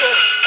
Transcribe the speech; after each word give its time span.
Yes. 0.00 0.39